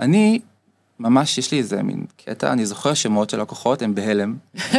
[0.00, 0.40] אני,
[1.00, 4.34] ממש יש לי איזה מין קטע, אני זוכר שמות של לקוחות, הם בהלם,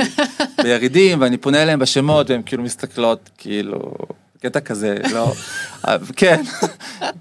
[0.63, 3.93] בירידים, ואני פונה אליהם בשמות, והם כאילו מסתכלות, כאילו,
[4.39, 5.33] קטע כזה, לא,
[6.15, 6.43] כן,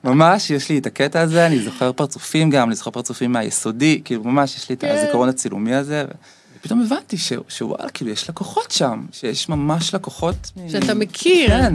[0.05, 4.25] ממש יש לי את הקטע הזה, אני זוכר פרצופים גם, אני זוכר פרצופים מהיסודי, כאילו
[4.25, 4.95] ממש יש לי את כן.
[4.97, 6.05] הזיכרון הצילומי הזה.
[6.59, 7.17] ופתאום הבנתי
[7.49, 10.51] שוואלה, כאילו יש לקוחות שם, שיש ממש לקוחות.
[10.69, 11.49] שאתה מכיר.
[11.49, 11.75] כן.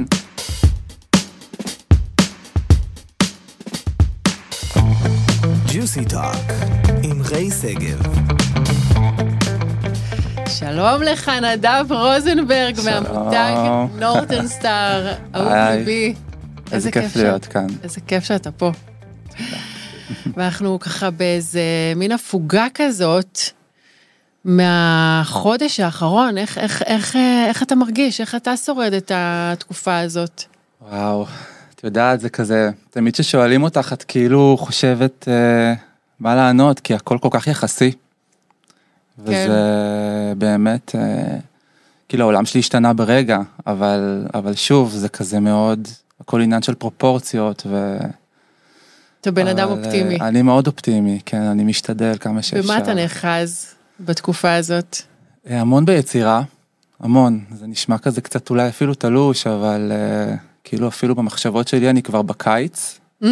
[5.79, 6.23] ג'וסי טוק
[7.03, 8.01] עם ריי שגב.
[10.47, 12.79] שלום לך, נדב רוזנברג.
[12.85, 13.53] מהמותג
[13.99, 15.47] נורטן סטאר, אהוב.
[15.47, 16.13] ליבי.
[16.71, 17.67] איזה כיף להיות כאן.
[17.83, 18.71] איזה כיף שאתה פה.
[20.37, 21.61] ואנחנו ככה באיזה
[21.95, 23.39] מין הפוגה כזאת
[24.45, 27.15] מהחודש האחרון, איך, איך, איך,
[27.47, 28.21] איך אתה מרגיש?
[28.21, 30.43] איך אתה שורד את התקופה הזאת?
[30.81, 31.25] וואו,
[31.79, 35.73] את יודעת, זה כזה, תמיד כששואלים אותך, את כאילו חושבת אה,
[36.19, 37.91] מה לענות, כי הכל כל כך יחסי.
[39.19, 41.37] וזה באמת, אה,
[42.09, 45.87] כאילו העולם שלי השתנה ברגע, אבל, אבל שוב, זה כזה מאוד,
[46.21, 47.97] הכל עניין של פרופורציות, ו...
[49.21, 50.17] אתה בן אדם אה, אופטימי.
[50.21, 52.63] אני מאוד אופטימי, כן, אני משתדל כמה שאפשר.
[52.63, 53.65] במה אתה נאחז
[53.99, 54.97] בתקופה הזאת?
[55.49, 56.41] אה, המון ביצירה,
[56.99, 57.39] המון.
[57.51, 60.35] זה נשמע כזה קצת אולי אפילו תלוש, אבל אה,
[60.69, 63.29] כאילו אפילו במחשבות שלי אני כבר בקיץ, אה,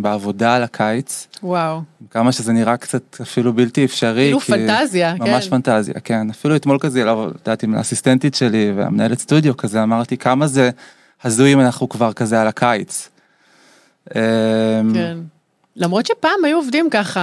[0.00, 1.26] בעבודה על הקיץ.
[1.42, 1.80] וואו,
[2.10, 4.24] כמה שזה נראה קצת אפילו בלתי אפשרי.
[4.24, 5.50] כאילו פנטזיה, ממש כן.
[5.50, 6.30] פנטזיה, כן.
[6.30, 10.70] אפילו אתמול כזה, לא יודעת, עם האסיסטנטית שלי והמנהלת סטודיו כזה, אמרתי כמה זה
[11.24, 13.08] הזוי אם אנחנו כבר כזה על הקיץ.
[14.16, 14.20] אה,
[14.94, 15.18] כן.
[15.76, 17.20] למרות שפעם היו עובדים ככה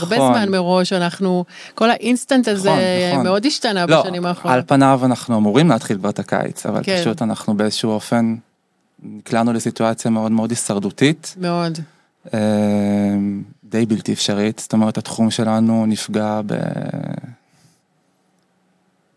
[0.00, 0.34] הרבה נכון.
[0.34, 2.80] זמן מראש, אנחנו, כל האינסטנט הזה נכון,
[3.12, 3.24] נכון.
[3.24, 4.68] מאוד השתנה לא, בשנים על האחרונות.
[4.68, 6.98] פניו אנחנו אמורים להתחיל כבר את הקיץ, אבל כן.
[7.00, 8.36] פשוט אנחנו באיזשהו אופן
[9.18, 11.78] נקלענו לסיטואציה מאוד מאוד הישרדותית, מאוד.
[12.34, 12.38] אה,
[13.64, 16.54] די בלתי אפשרית, זאת אומרת התחום שלנו נפגע ב...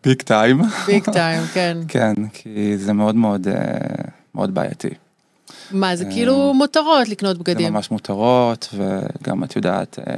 [0.04, 0.62] big time.
[0.86, 1.78] ביג טיים, כן.
[1.88, 3.78] כן, כי זה מאוד מאוד אה,
[4.34, 4.88] מאוד בעייתי.
[5.70, 7.72] מה, זה כאילו מותרות לקנות זה בגדים.
[7.72, 10.16] ממש מותרות, וגם את יודעת, אה,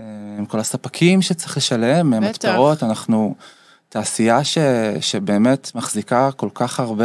[0.00, 0.04] אה,
[0.38, 2.28] עם כל הספקים שצריך לשלם, בטח.
[2.28, 3.34] מתפרות, אנחנו
[3.90, 4.58] תעשייה ש,
[5.00, 7.04] שבאמת מחזיקה כל כך הרבה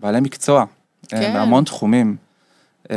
[0.00, 0.64] בעלי מקצוע,
[1.08, 1.20] כן.
[1.20, 1.34] כן.
[1.34, 2.16] בהמון תחומים.
[2.90, 2.96] אה,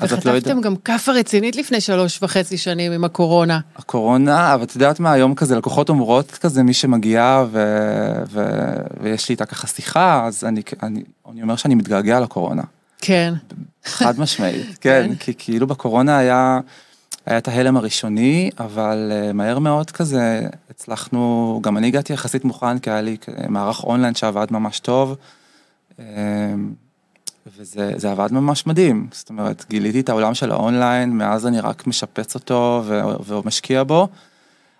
[0.00, 3.60] אז את לא יודעת, וחטפתם גם כאפה רצינית לפני שלוש וחצי שנים עם הקורונה.
[3.76, 7.58] הקורונה, אבל את יודעת מה, היום כזה לקוחות אומרות כזה מי שמגיעה ו,
[8.30, 8.46] ו,
[9.00, 12.62] ויש לי איתה ככה שיחה, אז אני, אני, אני אומר שאני מתגעגע לקורונה.
[12.98, 13.34] כן.
[13.84, 16.60] חד משמעית, כן, כי כאילו בקורונה היה,
[17.28, 22.78] היה את ההלם הראשוני, אבל אה, מהר מאוד כזה הצלחנו, גם אני הגעתי יחסית מוכן,
[22.78, 23.16] כי היה לי
[23.48, 25.16] מערך אונליין שעבד ממש טוב,
[25.98, 26.04] אה,
[27.56, 31.86] וזה זה עבד ממש מדהים, זאת אומרת, גיליתי את העולם של האונליין, מאז אני רק
[31.86, 32.84] משפץ אותו
[33.26, 34.08] ומשקיע בו,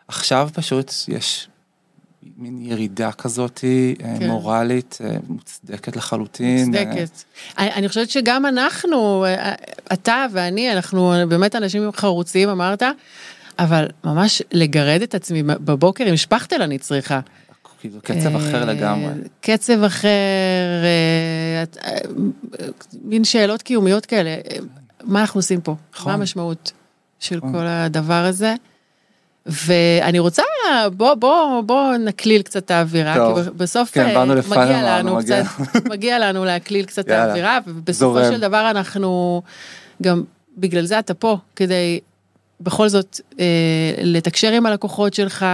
[0.09, 1.49] עכשיו פשוט יש
[2.37, 3.59] מין ירידה כזאת
[3.99, 4.19] כן.
[4.19, 4.27] כן.
[4.27, 6.75] מורלית, אה, מוצדקת לחלוטין.
[6.75, 7.25] אה, מוצדקת.
[7.59, 9.55] אני חושבת שגם אנחנו, אה,
[9.93, 12.83] אתה ואני, אנחנו באמת אנשים חרוצים, אמרת,
[13.59, 17.21] אבל ממש לגרד את עצמי בבוקר עם שפכטל אני צריכה.
[17.81, 19.13] כאילו קצב אחר אה, לגמרי.
[19.41, 20.09] קצב אחר,
[20.85, 21.99] אה, אה,
[23.03, 24.57] מין שאלות קיומיות כאלה, אה,
[25.03, 25.77] מה אנחנו עושים פה?
[25.95, 26.13] נכון.
[26.13, 26.73] מה המשמעות
[27.19, 27.53] של נכון.
[27.53, 28.55] כל הדבר הזה?
[29.49, 30.43] ואני רוצה,
[30.97, 33.43] בוא, בוא, בוא נקליל קצת את האווירה, טוב.
[33.43, 35.45] כי בסוף כן, אה, באנו לפאנל, מגיע לנו מגיע.
[35.45, 37.11] קצת, מגיע לנו להקליל קצת את.
[37.11, 38.33] האווירה, ובסופו זורם.
[38.33, 39.43] של דבר אנחנו,
[40.03, 40.23] גם
[40.59, 42.01] בגלל זה אתה פה, כדי
[42.61, 43.45] בכל זאת אה,
[44.03, 45.47] לתקשר עם הלקוחות שלך,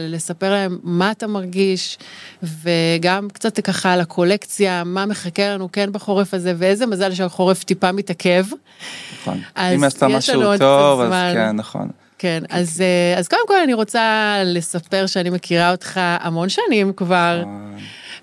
[0.00, 1.98] לספר להם מה אתה מרגיש,
[2.42, 7.92] וגם קצת ככה על הקולקציה, מה מחכה לנו כן בחורף הזה, ואיזה מזל שהחורף טיפה
[7.92, 8.44] מתעכב.
[9.20, 9.40] נכון.
[9.74, 11.34] אם עשתה משהו טוב, אז.
[11.34, 11.88] כן, נכון.
[12.22, 17.44] כן, אז, אה, אז קודם כל אני רוצה לספר שאני מכירה אותך המון שנים כבר,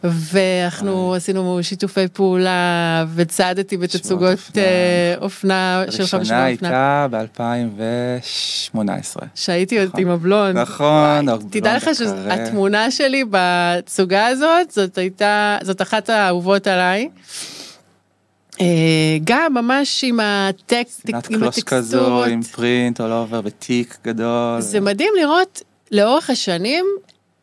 [0.04, 4.64] ואנחנו עשינו שיתופי פעולה, וצעדתי בתצוגות אופנה.
[4.64, 7.06] אה, אופנה שלך הראשונה בשביל האופנה.
[7.08, 7.08] הייתה
[8.76, 9.26] ב-2018.
[9.36, 10.02] שהייתי עוד נכון.
[10.02, 10.58] עם הבלונד.
[10.58, 11.90] נכון, הבלונד תדע לך.
[11.94, 17.10] שהתמונה שלי בתצוגה הזאת, זאת הייתה, זאת אחת האהובות עליי.
[18.62, 22.27] אה, גם ממש עם הטקסט, עם קלוש כזו, הטקסטורות.
[22.27, 24.62] עם פרינט all over בתיק גדול.
[24.62, 25.62] זה מדהים לראות
[25.92, 26.86] לאורך השנים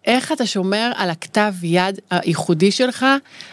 [0.05, 3.07] איך אתה שומר על הכתב יד הייחודי שלך,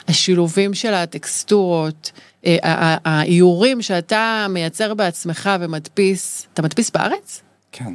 [0.07, 2.11] השילובים של הטקסטורות,
[2.45, 2.57] אה,
[3.05, 6.47] האיורים שאתה מייצר בעצמך ומדפיס.
[6.53, 7.41] אתה מדפיס בארץ?
[7.71, 7.93] כן,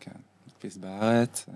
[0.00, 0.10] כן.
[0.46, 1.46] מדפיס בארץ.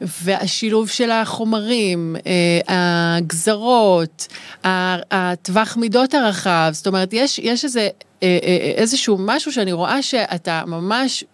[0.00, 4.26] והשילוב של החומרים, אה, הגזרות,
[4.64, 7.88] הטווח מידות הרחב, זאת אומרת, יש, יש איזה,
[8.22, 11.24] אה, אה, איזשהו משהו שאני רואה שאתה ממש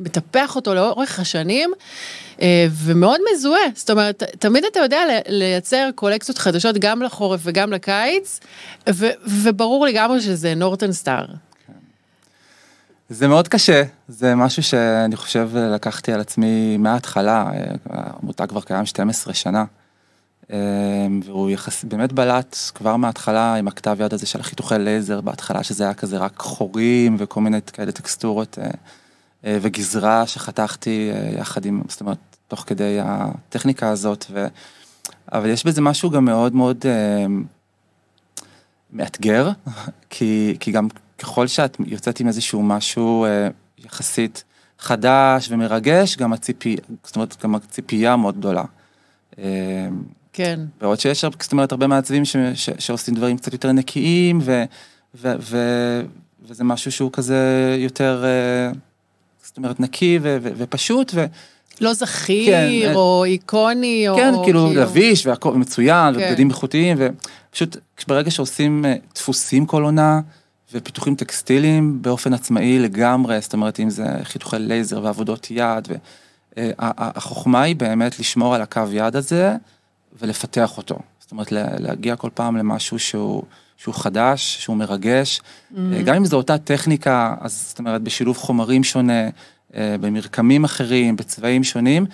[0.00, 1.70] מטפח אותו לאורך השנים,
[2.70, 3.62] ומאוד מזוהה.
[3.74, 8.40] זאת אומרת, תמיד אתה יודע לייצר קולקציות חדשות גם לחורף וגם לקיץ,
[8.90, 11.24] ו- וברור לגמרי שזה נורטון סטאר.
[13.08, 18.86] זה מאוד קשה, זה משהו שאני חושב לקחתי על עצמי מההתחלה, אה, העמותה כבר קיים
[18.86, 19.64] 12 שנה.
[20.52, 20.56] אה,
[21.24, 25.84] והוא יחס, באמת בלט כבר מההתחלה עם הכתב יד הזה של החיתוכי לייזר, בהתחלה שזה
[25.84, 28.70] היה כזה רק חורים וכל מיני כאלה טקסטורות אה,
[29.44, 32.18] אה, וגזרה שחתכתי אה, יחד עם, זאת אומרת,
[32.48, 34.46] תוך כדי הטכניקה הזאת, ו...
[35.32, 37.26] אבל יש בזה משהו גם מאוד מאוד אה,
[38.92, 39.50] מאתגר,
[40.10, 40.88] כי, כי גם
[41.18, 43.48] ככל שאת יוצאת עם איזשהו משהו אה,
[43.84, 44.44] יחסית
[44.78, 48.64] חדש ומרגש, גם הציפייה, זאת אומרת, גם הציפייה מאוד גדולה.
[49.38, 49.88] אה,
[50.32, 50.60] כן.
[50.80, 54.64] בעוד שיש, זאת אומרת, הרבה מעצבים ש, ש, שעושים דברים קצת יותר נקיים, ו,
[55.14, 55.58] ו, ו,
[56.42, 58.72] וזה משהו שהוא כזה יותר, אה,
[59.42, 61.24] זאת אומרת, נקי ו, ו, ופשוט, ו,
[61.80, 64.44] לא זכיר, כן, או איקוני, כן, או...
[64.44, 66.20] כאילו לביש והכל מצוין, כן.
[66.20, 67.76] ובגדים איכותיים, ופשוט
[68.08, 70.20] ברגע שעושים אה, דפוסים כל עונה,
[70.72, 75.88] ופיתוחים טקסטיליים באופן עצמאי לגמרי, זאת אומרת, אם זה חיתוכי לייזר ועבודות יד,
[76.56, 79.56] והחוכמה היא באמת לשמור על הקו יד הזה
[80.20, 80.98] ולפתח אותו.
[81.20, 83.42] זאת אומרת, לה- להגיע כל פעם למשהו שהוא,
[83.76, 85.78] שהוא חדש, שהוא מרגש, Mm-hmm.
[85.92, 89.28] אה, גם אם זו אותה טכניקה, אז זאת אומרת, בשילוב חומרים שונה,
[89.74, 92.06] אה, במרקמים אחרים, בצבעים שונים.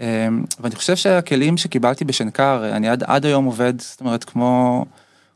[0.00, 0.28] אה,
[0.60, 4.84] ואני חושב שהכלים שקיבלתי בשנקר, אה, אני עד, עד היום עובד, זאת אומרת, כמו,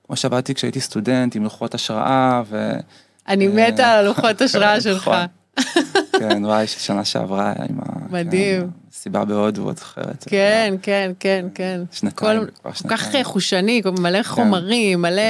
[0.06, 2.72] כמו שעבדתי כשהייתי סטודנט, עם לוחות השראה, ו...
[3.28, 5.08] אני אה, מתה על הלוחות השראה שלך.
[5.08, 5.26] נכון.
[6.20, 7.82] כן, וואי, ששנה שעברה עם ה...
[8.10, 8.60] מדהים.
[8.60, 10.24] כן, סיבה בהודו, את זוכרת?
[10.28, 11.80] כן, כן, כן, כן.
[11.92, 13.08] שנתיים, כל- כך.
[13.22, 15.22] חושני, מלא חומרים, מלא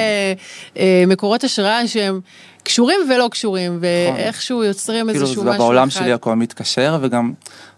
[0.76, 2.20] אה, מקורות השראה שהם
[2.62, 6.00] קשורים ולא קשורים, ואיכשהו יוצרים כאילו, איזשהו משהו בעולם אחד.
[6.00, 7.32] שלי הכל מתקשר, וגם,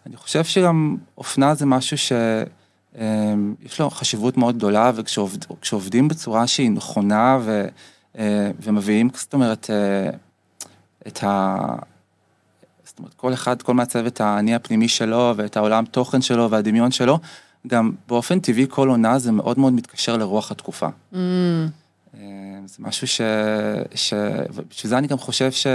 [0.06, 2.12] אני חושב שגם אופנה זה משהו ש...
[3.00, 7.68] אמ, יש לו חשיבות מאוד גדולה, וכשעובדים בצורה שהיא נכונה, ו,
[8.18, 10.10] אה, ומביאים, זאת אומרת, אה,
[11.06, 11.56] את ה...
[12.84, 16.90] זאת אומרת, כל אחד, כל מעצב את האני הפנימי שלו, ואת העולם תוכן שלו, והדמיון
[16.90, 17.18] שלו,
[17.66, 20.88] גם באופן טבעי כל עונה זה מאוד מאוד מתקשר לרוח התקופה.
[21.12, 21.16] Mm,
[22.14, 22.20] אה,
[22.66, 23.20] זה משהו ש...
[23.94, 24.12] ש...
[24.54, 25.66] ובשביל זה אני גם חושב ש...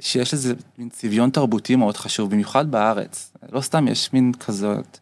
[0.00, 3.32] שיש איזה מין צביון תרבותי מאוד חשוב, במיוחד בארץ.
[3.52, 4.98] לא סתם יש מין כזאת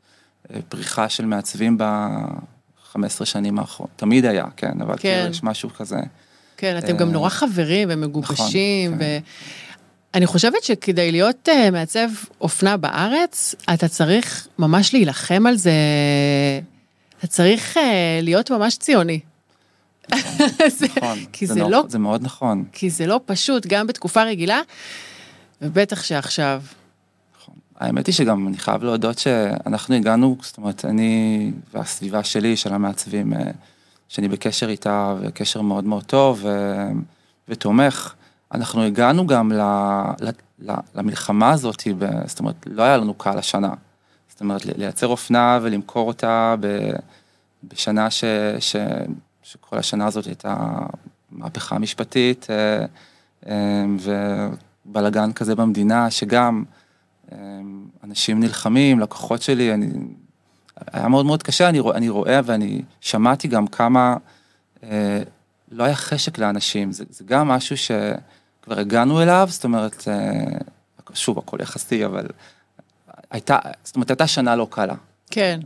[0.69, 3.91] פריחה של מעצבים ב-15 שנים האחרונות.
[3.97, 4.99] תמיד היה, כן, אבל כן.
[5.01, 5.97] כאילו יש משהו כזה.
[6.57, 9.19] כן, אתם גם אה, נורא חברים ומגובשים, נכון, כן.
[10.15, 12.09] ואני חושבת שכדי להיות אה, מעצב
[12.41, 15.73] אופנה בארץ, אתה צריך ממש להילחם על זה,
[17.19, 17.83] אתה צריך אה,
[18.23, 19.21] להיות ממש ציוני.
[20.69, 21.19] זה- נכון.
[21.33, 22.65] כי זה זה לא זה מאוד נכון.
[22.73, 24.61] כי זה לא פשוט, גם בתקופה רגילה,
[25.63, 26.63] ובטח שעכשיו.
[27.81, 33.33] האמת היא שגם אני חייב להודות שאנחנו הגענו, זאת אומרת, אני והסביבה שלי, של המעצבים,
[33.33, 33.51] אה,
[34.09, 36.49] שאני בקשר איתה, וקשר מאוד מאוד טוב ו...
[37.49, 38.15] ותומך,
[38.55, 39.61] אנחנו הגענו גם ל...
[40.21, 40.29] ל...
[40.59, 40.75] ל...
[40.95, 42.27] למלחמה הזאת, ב...
[42.27, 43.75] זאת אומרת, לא היה לנו קל השנה.
[44.29, 46.91] זאת אומרת, לייצר אופנה ולמכור אותה ב...
[47.65, 48.25] בשנה ש...
[48.59, 48.77] ש...
[49.43, 50.57] שכל השנה הזאת הייתה
[51.31, 52.85] מהפכה משפטית, אה,
[53.47, 53.85] אה,
[54.87, 56.65] ובלאגן כזה במדינה, שגם
[58.05, 59.87] אנשים נלחמים, לקוחות שלי, אני...
[60.93, 64.17] היה מאוד מאוד קשה, אני, רוא, אני רואה ואני שמעתי גם כמה
[64.83, 65.23] אה,
[65.71, 70.59] לא היה חשק לאנשים, זה, זה גם משהו שכבר הגענו אליו, זאת אומרת, אה,
[71.15, 72.27] שוב, הכל יחסי, אבל
[73.31, 74.95] הייתה, זאת אומרת, הייתה שנה לא קלה.
[75.31, 75.61] כן.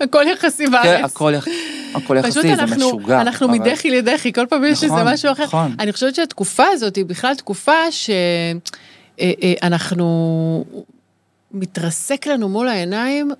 [0.00, 0.84] הכל יחסי בארץ.
[0.84, 1.34] כן, הכל,
[1.94, 3.20] הכל יחסי, זה אנחנו, משוגע.
[3.20, 3.58] אנחנו אבל...
[3.58, 5.44] מדחי לדחי, כל פעם יש נכון, איזה משהו אחר.
[5.44, 5.76] נכון.
[5.78, 7.92] אני חושבת שהתקופה הזאת היא בכלל תקופה
[9.20, 10.64] שאנחנו,
[11.50, 13.30] מתרסק לנו מול העיניים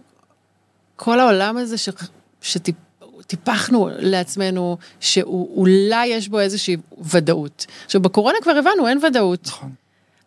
[0.96, 1.88] כל העולם הזה ש...
[2.40, 7.66] שטיפחנו לעצמנו, שאולי יש בו איזושהי ודאות.
[7.84, 9.46] עכשיו, בקורונה כבר הבנו, אין ודאות.
[9.46, 9.70] נכון.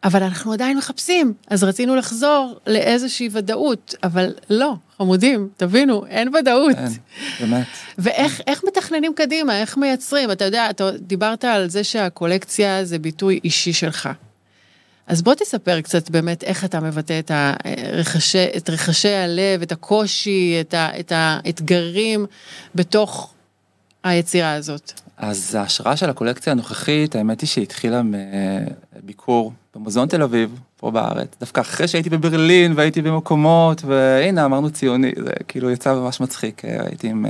[0.04, 6.76] אבל אנחנו עדיין מחפשים, אז רצינו לחזור לאיזושהי ודאות, אבל לא, חמודים, תבינו, אין ודאות.
[6.76, 6.94] אין,
[7.40, 7.68] באמת.
[7.98, 10.32] ואיך מתכננים קדימה, איך מייצרים?
[10.32, 14.10] אתה יודע, אתה דיברת על זה שהקולקציה זה ביטוי אישי שלך.
[15.10, 20.58] אז בוא תספר קצת באמת איך אתה מבטא את, הרחשי, את רחשי הלב, את הקושי,
[20.62, 22.26] את, ה, את האתגרים
[22.76, 23.34] בתוך
[24.04, 24.92] היצירה הזאת.
[25.18, 28.02] אז ההשראה של הקולקציה הנוכחית, האמת היא שהתחילה
[29.04, 35.12] מביקור במוזיאון תל אביב, פה בארץ, דווקא אחרי שהייתי בברלין והייתי במקומות, והנה אמרנו ציוני,
[35.26, 37.26] זה כאילו יצא ממש מצחיק, הייתי עם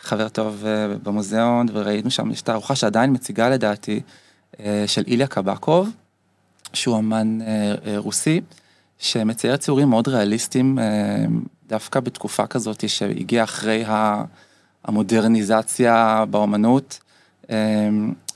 [0.00, 0.64] חבר טוב
[1.02, 4.00] במוזיאון וראינו שם, יש תערוכה שעדיין מציגה לדעתי,
[4.86, 5.88] של איליה קבקוב.
[6.76, 8.40] שהוא אמן אה, אה, רוסי,
[8.98, 11.24] שמצייר ציורים מאוד ריאליסטיים, אה,
[11.66, 13.84] דווקא בתקופה כזאת שהגיעה אחרי
[14.84, 17.00] המודרניזציה באומנות.
[17.50, 17.88] אה,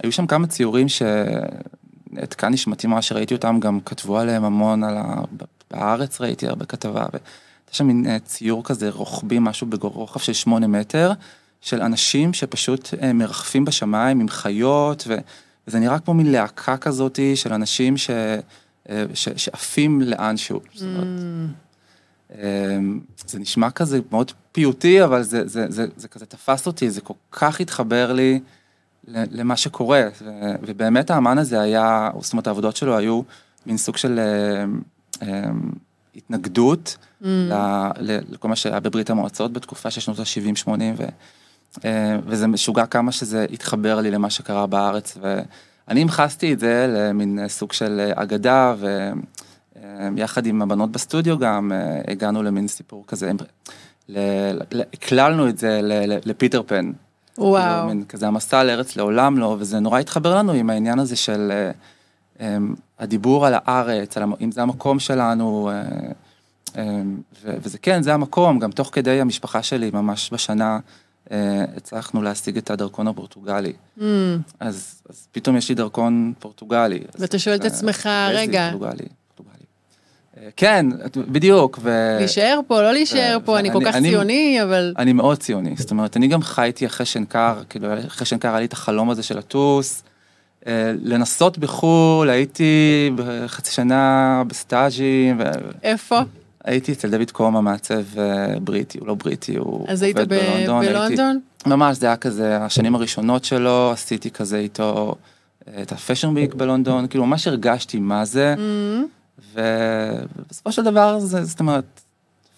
[0.03, 5.23] היו שם כמה ציורים שנעתקה נשמתי מה שראיתי אותם, גם כתבו עליהם המון, על ה...
[5.71, 10.67] בארץ ראיתי הרבה כתבה, והייתה שם מין אה, ציור כזה רוחבי, משהו ברוחב של שמונה
[10.67, 11.13] מטר,
[11.61, 15.17] של אנשים שפשוט אה, מרחפים בשמיים עם חיות, ו...
[15.71, 18.11] וזה נראה כמו מין להקה כזאת של אנשים ש,
[18.91, 20.61] אה, ש, שעפים לאנשהו.
[20.75, 20.81] Mm.
[23.27, 27.15] זה נשמע כזה מאוד פיוטי, אבל זה, זה, זה, זה כזה תפס אותי, זה כל
[27.33, 28.41] כך התחבר לי
[29.09, 30.31] למה שקורה, ו,
[30.63, 33.23] ובאמת האמן הזה היה, זאת אומרת העבודות שלו היו
[33.67, 34.21] מין סוג של
[35.23, 35.45] אה,
[36.17, 37.27] התנגדות mm.
[37.99, 41.09] לכל מה שהיה בברית המועצות בתקופה של שנות ה-70-80, אה,
[42.27, 47.73] וזה משוגע כמה שזה התחבר לי למה שקרה בארץ, ואני המחסתי את זה למין סוג
[47.73, 48.75] של אגדה,
[50.15, 53.33] ויחד עם הבנות בסטודיו גם אה, הגענו למין סיפור כזה,
[54.93, 55.81] הקללנו את זה
[56.25, 56.93] לפיטר פן.
[57.39, 57.63] וואו.
[57.63, 61.53] כאילו, מין כזה המסע לארץ לעולם לא, וזה נורא התחבר לנו עם העניין הזה של
[62.41, 62.57] אה,
[62.99, 65.71] הדיבור על הארץ, על אם זה המקום שלנו,
[67.45, 70.79] וזה כן, זה המקום, גם תוך כדי המשפחה שלי, ממש בשנה.
[71.31, 73.73] אה, הצלחנו להשיג את הדרכון הפורטוגלי.
[73.99, 74.03] Mm.
[74.61, 77.01] אז, אז פתאום יש לי דרכון פורטוגלי.
[77.19, 78.69] ואתה שואל את עצמך, רגע.
[78.73, 79.65] פורטוגלי, פורטוגלי.
[80.39, 80.87] אה, כן,
[81.17, 81.79] בדיוק.
[81.83, 82.17] ו...
[82.19, 84.95] להישאר פה, לא להישאר פה, אני כל כך אני, ציוני, אבל...
[84.99, 88.65] אני מאוד ציוני, זאת אומרת, אני גם חייתי אחרי שנקר, כאילו אחרי שנקר היה לי
[88.65, 90.03] את החלום הזה של לטוס.
[90.67, 95.41] אה, לנסות בחו"ל, הייתי בחצי שנה בסטאז'ים.
[95.83, 96.21] איפה?
[96.65, 100.85] הייתי אצל דוד קומה, מעצב אה, בריטי, הוא לא בריטי, הוא אז היית בלונדון?
[100.85, 101.23] הייתי,
[101.67, 105.15] ממש, זה היה כזה, השנים הראשונות שלו, עשיתי כזה איתו
[105.69, 109.55] אה, את ה Fashion Week בלונדון, כאילו ממש הרגשתי מה זה, mm-hmm.
[109.55, 112.01] ובסופו של דבר, זה, זאת אומרת,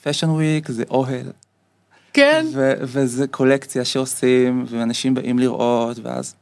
[0.02, 1.26] Fashion Week זה אוהל.
[2.12, 2.46] כן.
[2.52, 6.34] ו- וזה קולקציה שעושים, ואנשים באים לראות, ואז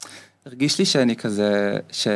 [0.46, 2.08] הרגיש לי שאני כזה, ש...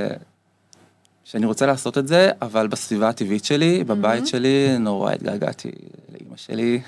[1.24, 4.26] שאני רוצה לעשות את זה, אבל בסביבה הטבעית שלי, בבית mm-hmm.
[4.26, 5.70] שלי, נורא התגעגעתי
[6.12, 6.80] לאימא שלי,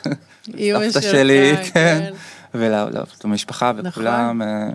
[0.93, 2.13] סבתא שלי, כן, כן.
[3.25, 4.75] ולמשפחה וכולם, נכון.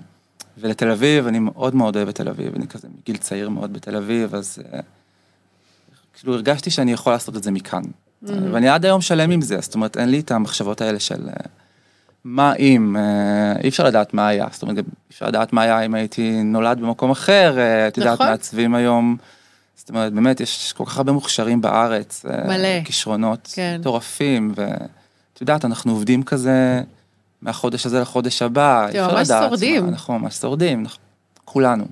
[0.58, 3.96] ולתל אביב, אני מאוד מאוד אוהב את תל אביב, אני כזה מגיל צעיר מאוד בתל
[3.96, 4.80] אביב, אז אה,
[6.14, 7.82] כאילו הרגשתי שאני יכול לעשות את זה מכאן.
[7.84, 8.30] Mm-hmm.
[8.52, 11.34] ואני עד היום שלם עם זה, זאת אומרת, אין לי את המחשבות האלה של אה,
[12.24, 12.96] מה אם,
[13.64, 16.80] אי אפשר לדעת מה היה, זאת אומרת, אי אפשר לדעת מה היה אם הייתי נולד
[16.80, 18.28] במקום אחר, את יודעת, נכון.
[18.28, 19.18] מעצבים היום.
[19.82, 22.26] זאת אומרת, באמת, יש כל כך הרבה מוכשרים בארץ.
[22.26, 22.84] אה, מלא.
[22.86, 23.78] כישרונות כן.
[23.80, 24.62] מטורפים, כן.
[24.62, 26.82] ואת יודעת, אנחנו עובדים כזה
[27.42, 28.90] מהחודש הזה לחודש הבא.
[28.90, 29.90] אתם ממש שורדים.
[29.90, 30.86] אנחנו ממש שורדים,
[31.46, 31.86] כולנו.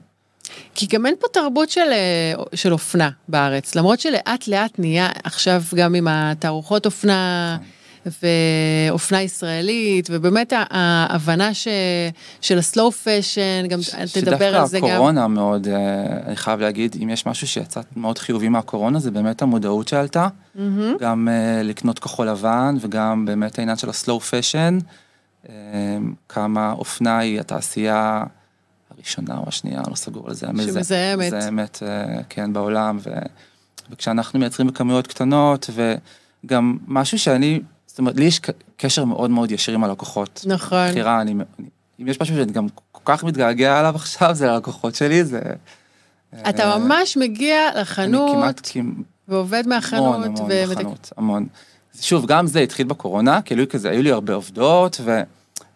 [0.76, 5.62] כי גם אין פה תרבות של, אה, של אופנה בארץ, למרות שלאט לאט נהיה עכשיו
[5.76, 7.58] גם עם התערוכות אופנה.
[7.60, 7.79] כן.
[8.24, 11.68] ואופנה ישראלית, ובאמת ההבנה ש,
[12.42, 14.86] של הסלואו פשן, גם ש, תדבר על זה גם.
[14.86, 15.74] שדווקא הקורונה מאוד, אה,
[16.26, 20.60] אני חייב להגיד, אם יש משהו שיצא מאוד חיובי מהקורונה, זה באמת המודעות שעלתה, mm-hmm.
[21.00, 24.78] גם uh, לקנות כחול לבן, וגם באמת העניין של הסלואו פשן,
[25.46, 25.50] uh,
[26.30, 28.24] כמה אופנה היא התעשייה
[28.96, 31.34] הראשונה או השנייה, לא סגור על זה, שמזהמת.
[31.34, 33.10] מזהמת, uh, כן, בעולם, ו...
[33.92, 35.70] וכשאנחנו מייצרים בכמויות קטנות,
[36.46, 37.60] וגם משהו שאני,
[38.00, 38.42] זאת אומרת, לי יש
[38.78, 40.46] קשר מאוד מאוד ישיר עם הלקוחות.
[40.48, 40.90] נכון.
[40.90, 41.32] בחירה, אני,
[42.02, 45.42] אם יש משהו שאני גם כל כך מתגעגע עליו עכשיו, זה ללקוחות שלי, זה...
[46.50, 48.70] אתה אה, ממש מגיע לחנות, אני כמעט,
[49.28, 50.16] ועובד מהחנות.
[50.16, 51.48] המון, המון, ומתק- בחנות, המון.
[52.02, 55.22] שוב, גם זה התחיל בקורונה, כאילו כזה, היו לי הרבה עובדות, ו...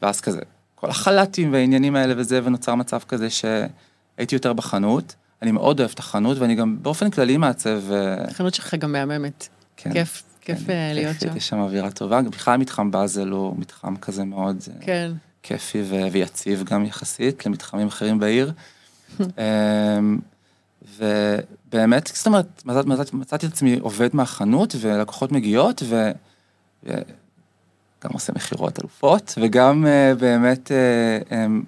[0.01, 0.41] ואז כזה,
[0.75, 5.15] כל החל"תים והעניינים האלה וזה, ונוצר מצב כזה שהייתי יותר בחנות.
[5.41, 7.91] אני מאוד אוהב את החנות, ואני גם באופן כללי מעצב...
[7.91, 9.47] אה, החנות שלך גם מהממת.
[9.77, 11.38] כן, כיף, כיף כן, להיות שם.
[11.38, 15.12] יש שם אווירה טובה, גם בכלל מתחם באזל הוא מתחם כזה מאוד אה, כן.
[15.43, 18.51] כיפי ו- ויציב גם יחסית למתחמים אחרים בעיר.
[19.19, 20.19] אמ,
[20.97, 26.12] ובאמת, זאת אומרת, מצאת- מצאת- מצאתי את עצמי עובד מהחנות ולקוחות מגיעות ו-
[26.83, 26.93] וגם
[28.13, 31.63] עושה מכירות אלופות וגם אה, באמת אה, אמ,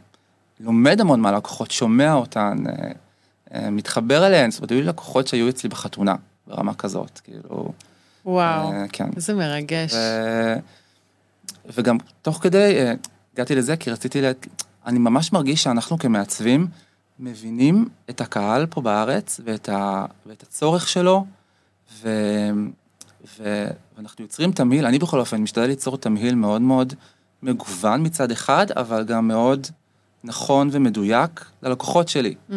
[0.60, 2.92] לומד המון מהלקוחות, שומע אותן, אה,
[3.54, 6.16] אה, מתחבר אליהן, זאת אומרת, היו לי לקוחות שהיו אצלי בחתונה
[6.48, 7.72] ברמה כזאת, כאילו,
[8.26, 9.10] וואו, אה, כן.
[9.16, 9.94] איזה מרגש.
[9.94, 10.54] ו...
[11.76, 12.94] וגם תוך כדי אה,
[13.34, 14.32] הגעתי לזה כי רציתי, לה...
[14.86, 16.68] אני ממש מרגיש שאנחנו כמעצבים
[17.20, 20.06] מבינים את הקהל פה בארץ ואת, ה...
[20.26, 21.26] ואת הצורך שלו,
[22.02, 22.10] ו...
[23.40, 23.68] ו...
[23.98, 26.94] ואנחנו יוצרים תמהיל, אני בכל אופן משתדל ליצור תמהיל מאוד מאוד
[27.44, 29.68] מגוון מצד אחד, אבל גם מאוד
[30.24, 32.36] נכון ומדויק ללקוחות שלי.
[32.50, 32.54] Mm,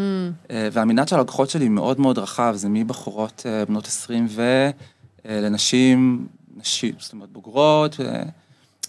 [0.51, 4.71] אה, והמנעד של הלקוחות שלי מאוד מאוד רחב, זה מבחורות בנות 20 ו...
[5.27, 8.23] אה, לנשים, נשים, זאת אומרת בוגרות, ו...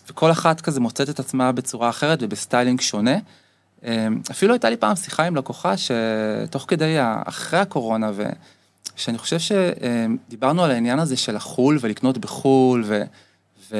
[0.09, 3.17] וכל אחת כזה מוצאת את עצמה בצורה אחרת ובסטיילינג שונה.
[3.83, 6.95] אה, אפילו הייתה לי פעם שיחה עם לקוחה שתוך כדי,
[7.25, 8.12] אחרי הקורונה,
[8.95, 13.03] ושאני חושב שדיברנו על העניין הזה של החו"ל ולקנות בחו"ל, ו...
[13.71, 13.77] ו...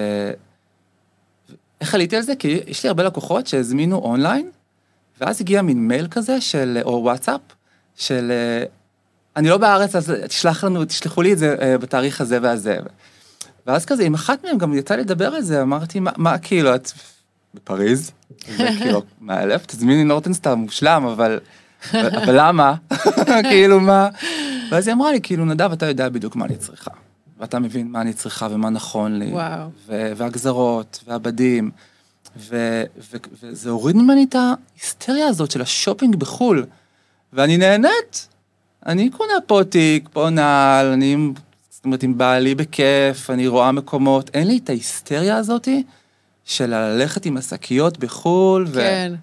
[1.82, 2.36] איך עליתי על זה?
[2.36, 4.50] כי יש לי הרבה לקוחות שהזמינו אונליין,
[5.22, 7.42] ואז הגיע מין מייל כזה של, או וואטסאפ,
[7.96, 8.64] של אה,
[9.40, 12.78] אני לא בארץ, אז תשלח לנו, תשלחו לי את זה אה, בתאריך הזה והזה.
[13.68, 16.92] ואז כזה, עם אחת מהם גם יצא לדבר על זה, אמרתי, מה, מה כאילו, את
[17.54, 18.12] בפריז?
[18.60, 21.40] וכאילו, מאלף, תזמיני נורטנסטאר מושלם, אבל,
[21.94, 22.76] אבל למה?
[23.50, 24.10] כאילו, מה?
[24.72, 26.92] ואז היא אמרה לי, כאילו, נדב, אתה יודע בדיוק מה אני צריכה.
[27.40, 29.32] ואתה מבין מה אני צריכה ומה נכון לי.
[29.32, 29.70] וואו.
[29.88, 31.72] והגזרות, והבדים.
[32.38, 36.66] ו- ו- וזה הוריד ממני את ההיסטריה הזאת של השופינג בחו"ל.
[37.34, 38.28] ואני נהנית.
[38.90, 41.18] אני קונה פה תיק, פה נעל, אני,
[41.70, 44.30] זאת אומרת, עם בעלי בכיף, אני רואה מקומות.
[44.34, 45.84] אין לי את ההיסטריה הזאתי
[46.46, 48.66] של ללכת עם השקיות בחו"ל.
[48.68, 49.14] ו- כן,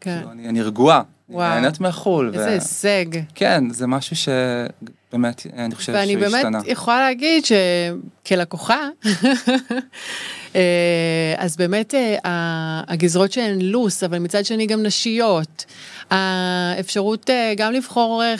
[0.00, 0.18] כן.
[0.18, 0.96] כאילו, אני, אני רגועה.
[0.96, 1.48] אני וואו.
[1.60, 2.30] נהנית מהחו"ל.
[2.34, 3.04] איזה הישג.
[3.34, 6.50] כן, זה משהו שבאמת, אני חושב שהוא ואני השתנה.
[6.50, 8.88] באמת יכולה להגיד שכלקוחה,
[10.54, 15.64] אה, אז באמת אה, הגזרות שהן לוס, אבל מצד שני גם נשיות.
[16.10, 18.34] האפשרות אה, גם לבחור אה,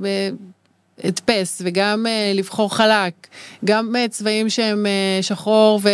[0.00, 0.30] ב-
[1.04, 3.26] הדפס וגם אה, לבחור חלק,
[3.64, 5.90] גם אה, צבעים שהם אה, שחור ו-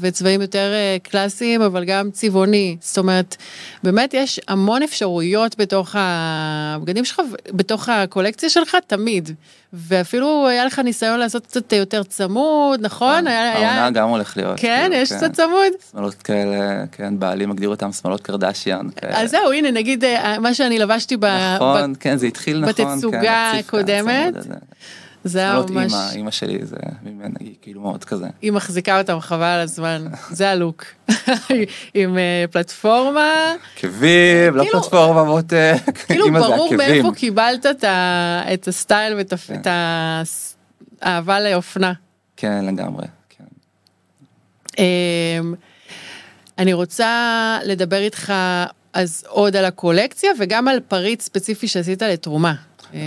[0.00, 2.76] וצבעים יותר אה, קלאסיים, אבל גם צבעוני.
[2.80, 3.36] זאת אומרת,
[3.82, 7.20] באמת יש המון אפשרויות בתוך הבגדים שלך,
[7.52, 9.30] בתוך הקולקציה שלך, תמיד.
[9.72, 13.26] ואפילו היה לך ניסיון לעשות קצת יותר צמוד, נכון?
[13.26, 13.72] היה, היה...
[13.72, 14.60] העונה גם הולך להיות.
[14.60, 15.72] כן, כאילו, יש קצת צמוד.
[15.92, 18.86] שמאלות כאלה, כן, בעלי מגדיר אותם שמאלות קרדשיאן.
[18.96, 19.22] כאלה.
[19.22, 20.04] אז זהו, הנה, נגיד
[20.40, 21.24] מה שאני לבשתי ב...
[21.54, 22.72] נכון, כן, זה התחיל נכון.
[22.72, 24.54] כן, בתצוגה הקודמת, הזה.
[25.24, 25.92] זה היה ממש...
[25.92, 28.26] אימא, אימא שלי זה ממנה, היא כאילו מאוד כזה.
[28.42, 30.84] היא מחזיקה אותם חבל על הזמן, זה הלוק.
[31.94, 35.74] עם אה, פלטפורמה, עקבים, לא כאילו- פלטפורמה מותק.
[36.06, 36.74] כאילו ברור.
[36.76, 37.66] מאיפה קיבלת
[38.54, 39.60] את הסטייל ואת ה- כן.
[41.02, 41.92] האהבה לאופנה.
[42.36, 43.44] כן, לגמרי, כן.
[44.78, 45.54] אמ,
[46.58, 47.08] אני רוצה
[47.64, 48.32] לדבר איתך
[48.92, 52.54] אז עוד על הקולקציה וגם על פריט ספציפי שעשית לתרומה.
[52.94, 52.98] אמ,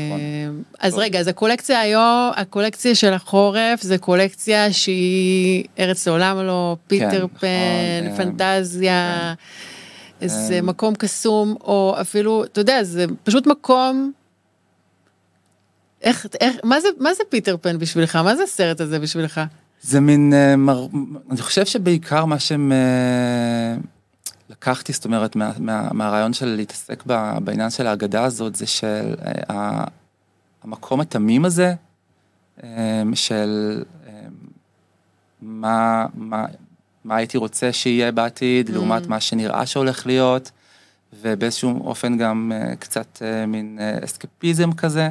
[0.80, 1.02] אז טוב.
[1.02, 7.28] רגע, אז הקולקציה היום, הקולקציה של החורף זה קולקציה שהיא ארץ לעולם לא, פיטר נכון,
[7.40, 9.34] פן, אמ, פנטזיה,
[10.22, 10.66] איזה אמ.
[10.66, 14.12] מקום קסום, או אפילו, אתה יודע, זה פשוט מקום...
[16.02, 18.16] איך, איך, מה זה, מה זה פיטר פן בשבילך?
[18.16, 19.42] מה זה הסרט הזה בשבילך?
[19.82, 20.54] זה מין, אה.
[21.32, 22.72] אני חושב שבעיקר מה שהם...
[24.60, 27.04] לקחתי, זאת אומרת, מה, מה, מהרעיון של להתעסק
[27.44, 29.84] בעניין של ההגדה הזאת, זה של אה, ה-
[30.64, 31.74] המקום התמים הזה,
[32.64, 32.68] אה,
[33.14, 34.12] של אה,
[35.42, 36.46] מה, מה,
[37.06, 38.74] מה הייתי רוצה שיהיה בעתיד, Mm.
[38.74, 40.52] לעומת מה שנראה שהולך להיות,
[41.22, 45.10] ובאיזשהו אופן גם אה, קצת אה, מין אה, אסקפיזם כזה.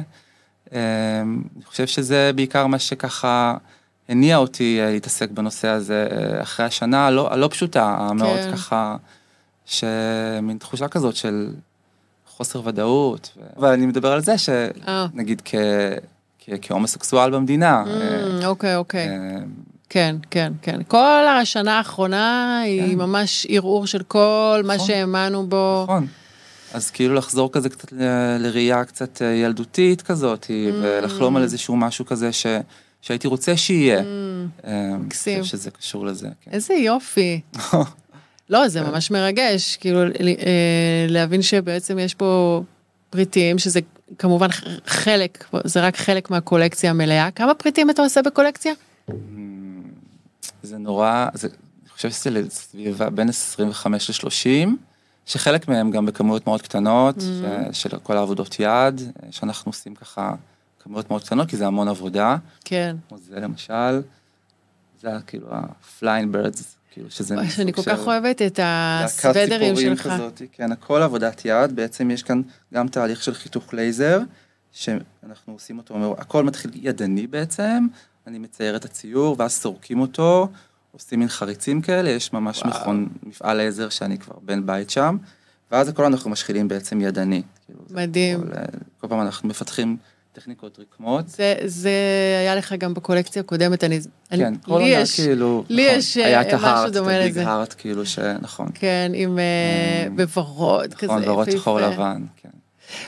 [0.73, 1.21] אה,
[1.55, 3.57] אני חושב שזה בעיקר מה שככה
[4.09, 8.51] הניע אותי אה, להתעסק בנושא הזה אה, אחרי השנה הלא, הלא פשוטה, המאוד כן.
[8.51, 8.95] ככה,
[9.69, 11.47] שמין תחושה כזאת של
[12.27, 13.37] חוסר ודאות.
[13.57, 14.37] אבל אני מדבר על זה אה.
[14.37, 15.55] שנגיד כ...
[16.39, 16.49] כ...
[16.61, 17.83] כהומוסקסואל במדינה.
[17.85, 19.07] Mm, אוקיי, אוקיי.
[19.09, 19.15] אה,
[19.89, 20.79] כן, כן, כן.
[20.87, 20.97] כל
[21.41, 22.97] השנה האחרונה היא כן.
[22.97, 24.87] ממש ערעור של כל מה נכון.
[24.87, 25.81] שהאמנו בו.
[25.83, 26.07] נכון.
[26.73, 27.93] אז כאילו לחזור כזה קצת
[28.39, 30.49] לראייה קצת אה, ילדותית כזאת, Mm.
[30.81, 32.45] ולחלום על איזשהו משהו כזה ש,
[33.01, 33.97] שהייתי רוצה שיהיה.
[33.99, 34.97] אה, Mm.
[34.97, 35.33] מקסים.
[35.35, 36.27] אני חושב שזה קשור לזה.
[36.41, 36.51] כן.
[36.51, 37.41] איזה יופי.
[38.49, 42.61] לא, זה ממש מרגש, כאילו, אה, להבין שבעצם יש פה
[43.09, 43.79] פריטים, שזה
[44.17, 44.47] כמובן
[44.85, 47.31] חלק, זה רק חלק מהקולקציה המלאה.
[47.31, 48.73] כמה פריטים אתה עושה בקולקציה?
[50.63, 54.69] זה נורא, זה, אני חושב שזה סביבה בין 25 ל-30,
[55.25, 57.73] שחלק מהם גם בכמויות מאוד קטנות, Mm-hmm.
[57.73, 60.33] של כל העבודות יד, אה, שאנחנו עושים ככה
[60.79, 62.95] כמויות מאוד קטנות, כי זה המון עבודה, כן.
[63.09, 64.01] כמו זה למשל,
[65.01, 67.35] זה היה כאילו ה-flying birds, כאילו שזה...
[67.35, 70.07] וואי, מסוג אני כל כך אוהבת את הסוודרים שלך.
[70.07, 72.41] כזאת, כן, הכל עבודת יד, בעצם יש כאן
[72.73, 74.21] גם תהליך של חיתוך לייזר,
[74.71, 77.87] שאנחנו עושים אותו, הכל מתחיל ידני בעצם,
[78.27, 80.47] אני מצייר את הציור, ואז סורקים אותו,
[80.91, 82.69] עושים מין חריצים כאלה, יש ממש וואו.
[82.69, 85.17] מכון, מפעל לייזר שאני כבר בן בית שם,
[85.71, 87.41] ואז הכל אנחנו משחילים בעצם ידני.
[87.65, 88.41] כאילו, מדהים.
[88.41, 88.63] כל, אה,
[89.01, 89.97] כל פעם אנחנו מפתחים
[90.39, 91.27] טכניקות רקמות.
[91.27, 91.89] זה, זה
[92.39, 93.99] היה לך גם בקולקציה הקודמת, אני...
[94.31, 96.70] אני כן, כל לי עונה יש, כאילו, לי נכון, יש, היה אה, את משהו ה
[96.70, 97.47] heart, את דומה ה big לזה.
[97.47, 98.67] heart, כאילו, שנכון.
[98.73, 99.43] כן, עם אה,
[100.07, 100.09] Mm.
[100.15, 101.93] בוורוד כזה נכון, ורוד שחור יפהפה.
[101.93, 102.49] לבן, כן.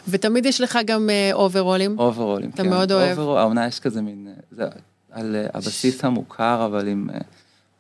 [0.07, 1.99] ותמיד יש לך גם אה, אוברולים.
[1.99, 2.69] אוברולים, אתה כן.
[2.69, 3.19] מאוד אוהב.
[3.19, 4.63] אוברול, העונה יש כזה מין, זה
[5.11, 7.09] על הבסיס המוכר, אבל עם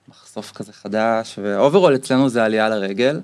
[0.07, 3.19] מחשוף כזה חדש, ואוברול אצלנו זה עלייה לרגל.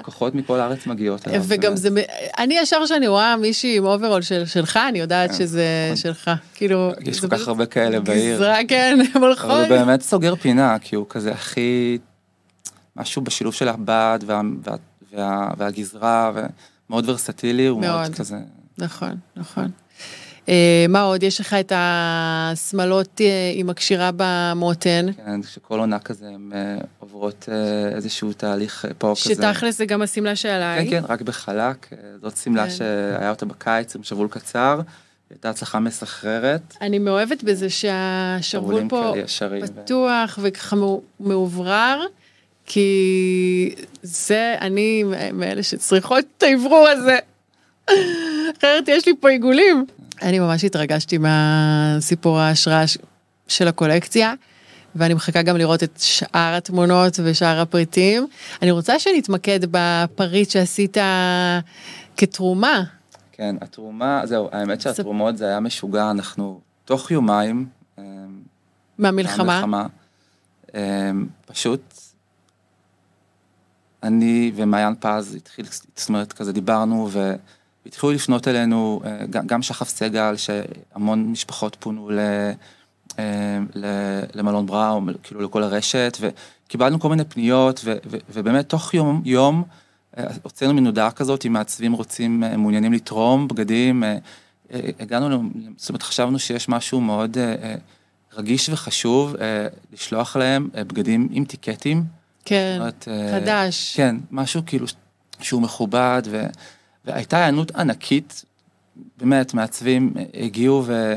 [0.00, 1.42] לקוחות מכל הארץ מגיעות אליו.
[1.46, 1.76] וגם.
[1.76, 1.88] זה,
[2.38, 5.96] אני ישר כשאני רואה מישהי עם אוברול של, שלך, אני יודעת כן, שזה נכון.
[5.96, 6.30] שלך.
[6.54, 8.36] כאילו, יש כל כך הרבה כאלה בעיר.
[8.36, 9.34] גזרה, כן, הם אבל.
[9.50, 11.98] הוא באמת סוגר פינה, כי הוא כזה הכי,
[12.96, 14.74] משהו בשילוב של הבד וה, וה,
[15.12, 16.32] וה, והגזרה,
[16.88, 18.14] ומאוד ורסטילי, הוא מאוד.
[18.14, 18.36] כזה.
[18.78, 19.70] נכון, נכון.
[20.48, 20.54] אה,
[20.88, 21.22] מה עוד?
[21.22, 27.48] יש לך את השמלות אה, עם הקשירה במותן, כן, שכל עונה כזה הן אה, עוברות
[27.52, 29.34] אה, איזשהו תהליך אה, פה כזה.
[29.34, 30.90] שתכלס זה גם השמלה שעליי.
[30.90, 31.86] כן, כן, רק בחלק.
[31.92, 32.70] אה, זאת שמלה כן.
[32.70, 34.80] שהיה אותה בקיץ עם שבול קצר.
[35.30, 36.74] הייתה הצלחה מסחררת.
[36.80, 39.64] אני מאוהבת בזה שהשרוול פה כאלה ישרים.
[39.64, 42.00] ו- פתוח וככה מאו- מאוברר,
[42.66, 47.18] כי זה, אני מאלה שצריכות את האוורור הזה.
[48.58, 49.86] אחרת יש לי פה עיגולים.
[50.22, 52.84] אני ממש התרגשתי מהסיפור ההשראה
[53.48, 54.34] של הקולקציה,
[54.94, 58.26] ואני מחכה גם לראות את שאר התמונות ושאר הפריטים.
[58.62, 60.96] אני רוצה שנתמקד בפריט שעשית
[62.16, 62.82] כתרומה.
[63.32, 67.66] כן, התרומה, זהו, האמת שהתרומות זה היה משוגע, אנחנו תוך יומיים,
[67.98, 68.04] אה,
[68.98, 69.44] מהמלחמה.
[69.44, 69.86] מהמלחמה,
[70.74, 71.10] אה,
[71.46, 71.94] פשוט,
[74.02, 77.08] אני ומעיין פז התחיל, זאת אומרת, כזה דיברנו,
[77.86, 82.18] והתחילו לפנות אלינו, אה, גם- שחף סגל, שהמון משפחות פונו ל...
[83.18, 83.24] אה,
[83.74, 89.22] ל- למלון בראום, כאילו לכל הרשת, וקיבלנו כל מיני פניות, ו- ו- ובאמת תוך יום,
[89.24, 89.62] יום,
[90.18, 94.02] אה, הוצאנו מין הודעה כזאת, אם מעצבים רוצים, מעוניינים לתרום בגדים,
[94.70, 95.42] הגענו,
[95.76, 97.36] זאת אומרת, חשבנו שיש משהו מאוד
[98.36, 99.34] רגיש וחשוב
[99.92, 102.04] לשלוח להם בגדים עם טיקטים.
[102.44, 103.08] כן, זאת אומרת,
[103.42, 103.96] חדש.
[103.96, 104.86] כן, משהו כאילו
[105.40, 106.46] שהוא מכובד, ו,
[107.06, 108.44] והייתה היענות ענקית,
[109.18, 111.14] באמת, מעצבים אה, הגיעו ו...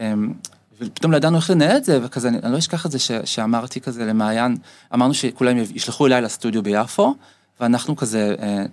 [0.00, 0.32] אמ,
[0.80, 3.10] ופתאום לא ידענו איך לנהל את זה, וכזה, אני, אני לא אשכח את זה ש,
[3.24, 4.56] שאמרתי כזה למעיין,
[4.94, 7.14] אמרנו שכולם ישלחו אליי לסטודיו ביפו,
[7.60, 8.64] ואנחנו כזה אה,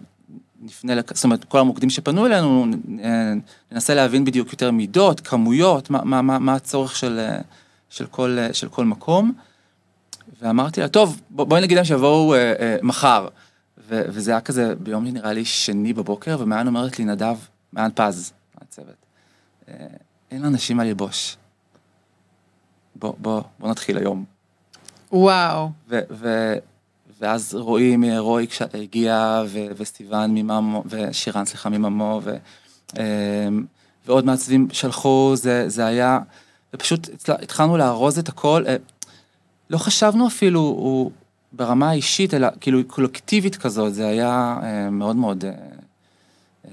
[0.62, 2.66] נפנה, לק- זאת אומרת, כל המוקדים שפנו אלינו,
[3.04, 3.34] אה,
[3.72, 7.40] ננסה להבין בדיוק יותר מידות, כמויות, מה, מה, מה, מה הצורך של, אה,
[7.90, 9.34] של, כל, אה, של כל מקום.
[10.42, 13.28] ואמרתי לה, טוב, בוא- בואי נגיד להם שיבואו אה, אה, מחר.
[13.90, 17.38] ו- וזה היה כזה ביום נראה לי שני בבוקר, ומעיין אומרת לי, נדב,
[17.74, 18.96] מעיין פז, מהצוות,
[19.70, 19.88] אה,
[20.32, 21.38] אין לאנשים מה ללבוש.
[22.96, 24.26] בוא, בוא, בוא נתחיל היום.
[25.12, 25.70] וואו.
[25.90, 26.58] ו- ו-
[27.20, 32.38] ואז רועי מרועי הגיע, ו- וסיוון מממו, ושירן, סליחה, מממו, ו-
[32.98, 33.66] אמ,
[34.06, 36.20] ועוד מעצבים שלחו, זה, זה היה,
[36.74, 38.64] ופשוט התחלנו לארוז את הכל.
[38.68, 38.76] אה,
[39.70, 41.12] לא חשבנו אפילו, הוא
[41.54, 45.52] ברמה האישית, אלא כאילו קולקטיבית כזאת, זה היה אה, מאוד מאוד אה,
[46.66, 46.72] אה,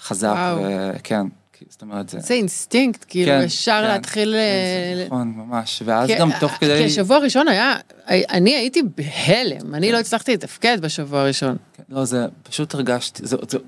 [0.00, 0.58] חזק, וואו.
[0.94, 2.20] וכן, כי- זאת אומרת, זה...
[2.20, 4.34] זה אינסטינקט, כאילו, כן, ישר כן, להתחיל...
[4.34, 6.78] כן, זה נכון, ממש, ואז כי- גם תוך כדי...
[6.78, 7.74] כי השבוע הראשון היה,
[8.08, 9.92] אני הייתי בהלם, אני כן.
[9.92, 11.56] לא הצלחתי לתפקד בשבוע הראשון.
[11.76, 13.58] כן, לא, זה פשוט הרגשתי, זה, זה,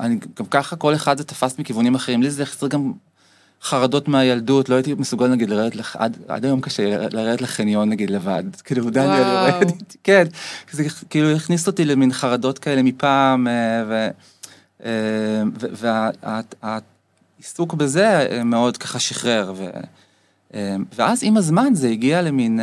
[0.00, 2.92] אני גם ככה כל אחד זה תפס מכיוונים אחרים, לי זה החזיר גם
[3.64, 8.10] חרדות מהילדות, לא הייתי מסוגל נגיד לרדת, לח, עד, עד היום קשה לרדת לחניון נגיד
[8.10, 9.22] לבד, כאילו דניאל.
[9.22, 9.72] יורד
[10.04, 10.24] כן,
[10.70, 14.08] זה כאילו הכניס אותי למין חרדות כאלה מפעם, אה, ו-
[14.84, 15.42] אה,
[15.80, 16.28] ו-
[16.62, 19.52] העיסוק בזה אה, מאוד ככה שחרר.
[19.56, 19.70] ו,
[20.94, 22.60] ואז עם הזמן זה הגיע למין,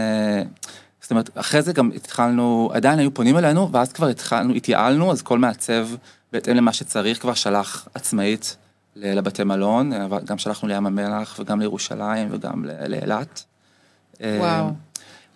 [1.02, 5.22] זאת אומרת, אחרי זה גם התחלנו, עדיין היו פונים אלינו, ואז כבר התחלנו, התייעלנו, אז
[5.22, 5.88] כל מעצב,
[6.34, 8.56] בהתאם למה שצריך, כבר שלח עצמאית
[8.96, 9.92] לבתי מלון,
[10.26, 13.44] גם שלחנו לים המלח וגם לירושלים וגם לאילת.
[14.22, 14.70] וואו.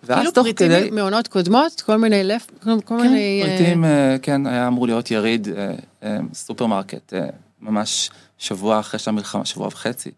[0.02, 0.90] ואז כאילו פריטים כדי...
[0.90, 3.42] מעונות קודמות, כל מיני לב, כל כן, מיני...
[3.44, 3.88] פריטים, uh...
[4.22, 7.12] כן, היה אמור להיות יריד, uh, סופרמרקט,
[7.60, 10.10] ממש שבוע אחרי שהמלחמה, שבוע וחצי.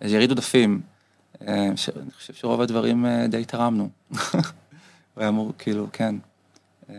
[0.00, 0.80] יריד עודפים,
[1.76, 3.88] שאני חושב שרוב הדברים די תרמנו.
[4.10, 4.20] הוא
[5.16, 6.14] היה אמור, כאילו, כן.
[6.90, 6.92] Uh,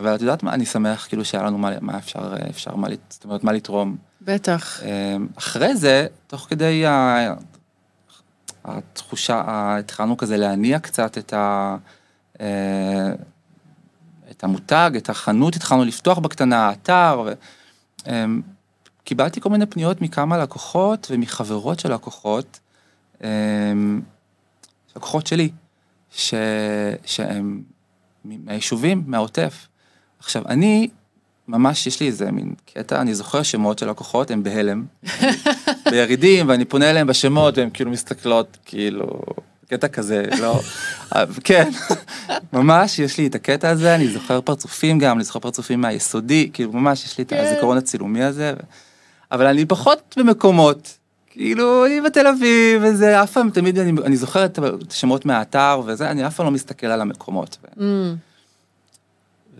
[0.00, 3.24] אבל את יודעת מה, אני שמח כאילו שהיה לנו מה, מה אפשר, אפשר מה, זאת
[3.24, 3.96] אומרת, מה לתרום.
[4.22, 4.80] בטח.
[5.36, 7.34] אחרי זה, תוך כדי ה...
[8.66, 9.42] התחושה,
[9.78, 11.76] התחלנו כזה להניע קצת את, ה,
[12.40, 13.12] אה,
[14.30, 17.22] את המותג, את החנות, התחלנו לפתוח בקטנה, האתר.
[17.26, 17.32] ו,
[18.06, 18.42] אמ,
[19.04, 22.60] קיבלתי כל מיני פניות מכמה לקוחות ומחברות של לקוחות,
[23.24, 24.00] אמ,
[24.96, 25.50] לקוחות שלי,
[26.10, 26.34] ש,
[27.04, 27.62] שהם
[28.44, 29.66] מהיישובים, מהעוטף.
[30.18, 30.88] עכשיו, אני
[31.48, 34.84] ממש יש לי איזה מין קטע, אני זוכר שמות של לקוחות, הם בהלם,
[35.90, 39.20] בירידים, ואני פונה אליהם בשמות, והם כאילו מסתכלות, כאילו,
[39.68, 40.60] קטע כזה, לא,
[41.44, 41.70] כן,
[42.52, 46.72] ממש יש לי את הקטע הזה, אני זוכר פרצופים גם, אני זוכר פרצופים מהיסודי, כאילו
[46.72, 47.44] ממש יש לי את כן.
[47.44, 48.54] הזיכרון הצילומי הזה,
[49.32, 50.98] אבל אני פחות במקומות,
[51.36, 54.58] כאילו, אני בתל אביב, וזה אף פעם, תמיד אני, אני זוכר את
[54.90, 57.58] השמות מהאתר וזה, אני אף פעם לא מסתכל על המקומות.
[57.64, 57.80] Mm.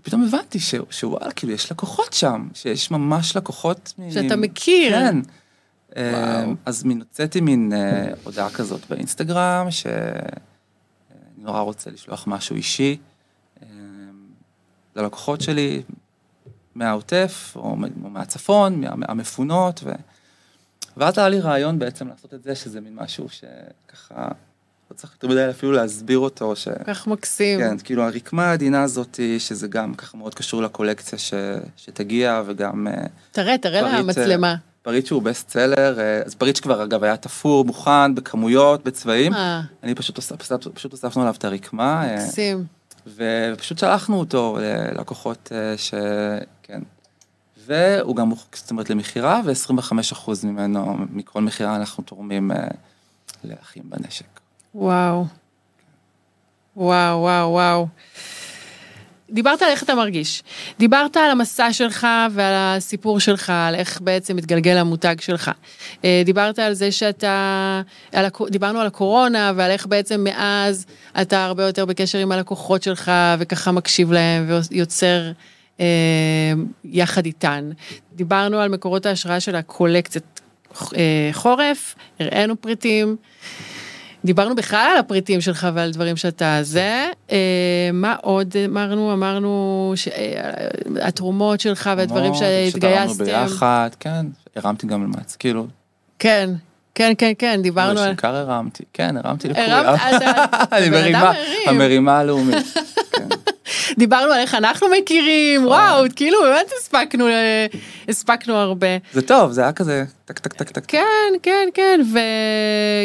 [0.02, 0.58] פתאום הבנתי
[0.90, 3.92] שוואלה, כאילו, יש לקוחות שם, שיש ממש לקוחות...
[4.10, 4.92] שאתה מכיר.
[4.92, 5.16] כן.
[5.96, 6.54] וואו.
[6.66, 9.94] אז מין הוצאתי מין אה, הודעה כזאת באינסטגרם, שאני
[11.38, 12.96] נורא רוצה לשלוח משהו אישי
[13.62, 13.68] אה,
[14.96, 15.82] ללקוחות שלי
[16.74, 19.92] מהעוטף, או, או מהצפון, מהמפונות, ו...
[20.96, 24.28] ואז היה לי רעיון בעצם לעשות את זה, שזה מין משהו שככה...
[24.90, 26.56] לא צריך יותר מדי אפילו להסביר אותו.
[26.56, 26.68] ש...
[26.86, 27.60] כך מקסים.
[27.60, 31.34] כן, כאילו הרקמה העדינה הזאת, שזה גם ככה מאוד קשור לקולקציה ש...
[31.76, 32.86] שתגיע, וגם...
[32.86, 34.50] אה, תראה, תראה למצלמה.
[34.50, 39.34] אה, פריט שהוא best seller, אה, אז פריט שכבר אגב היה תפור, מוכן, בכמויות, בצבעים.
[39.34, 39.60] אה.
[39.82, 42.06] אני פשוט, אוספ, פשוט הוספנו עליו את הרקמה.
[42.14, 42.64] מקסים.
[43.16, 45.94] ופשוט שלחנו אותו ללקוחות ש...
[46.62, 46.80] כן.
[47.66, 52.50] והוא גם, זאת אומרת, למכירה, ו-25% ממנו, מכל מכירה אנחנו תורמים
[53.44, 54.40] לאחים בנשק.
[54.74, 55.24] וואו.
[56.76, 57.86] וואו, וואו, וואו.
[59.30, 60.42] דיברת על איך אתה מרגיש.
[60.78, 65.50] דיברת על המסע שלך ועל הסיפור שלך, על איך בעצם מתגלגל המותג שלך.
[66.04, 70.86] אה, דיברת על זה שאתה, על, דיברנו על הקורונה ועל איך בעצם מאז
[71.20, 75.32] אתה הרבה יותר בקשר עם הלקוחות שלך וככה מקשיב להם ויוצר אה,
[76.84, 77.70] יחד איתן.
[78.14, 80.40] דיברנו על מקורות ההשראה של הקולקציית
[80.96, 83.16] אה, חורף, הראינו פריטים.
[84.24, 87.08] דיברנו בכלל על הפריטים שלך ועל דברים שאתה זה.
[87.32, 89.12] אה, מה עוד אמרנו?
[89.12, 93.24] אמרנו שהתרומות שלך והדברים שהתגייסתם.
[93.24, 95.66] שתרמנו ביחד, כן, הרמתי גם למעץ, כאילו.
[96.18, 96.50] כן.
[96.94, 98.06] כן, כן, כן, דיברנו על...
[98.06, 99.84] שעיקר הרמתי, כן, הרמתי לכולם.
[99.86, 100.22] הרמת,
[100.72, 101.32] אני מרימה,
[101.66, 102.76] המרימה הלאומית.
[103.98, 105.72] דיברנו על איך אנחנו מכירים, נכון.
[105.72, 107.66] וואו, כאילו באמת הספקנו, אה,
[108.08, 108.86] הספקנו הרבה.
[109.12, 110.84] זה טוב, זה היה כזה טק טק טק טק.
[110.88, 112.00] כן, כן, כן,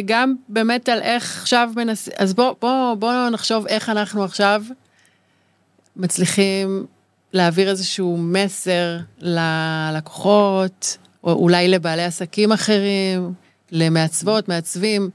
[0.04, 4.64] וגם באמת על איך עכשיו מנסים, אז בוא, בוא, בוא נחשוב איך אנחנו עכשיו
[5.96, 6.86] מצליחים
[7.34, 13.34] להעביר איזשהו מסר ללקוחות, או אולי לבעלי עסקים אחרים,
[13.72, 15.10] למעצבות, מעצבים.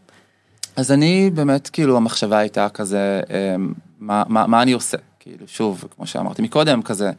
[0.76, 4.96] אז אני באמת, כאילו, המחשבה הייתה כזה, אמ, מה, מה, מה אני עושה?
[5.26, 7.10] כאילו, שוב, כמו שאמרתי מקודם, כזה,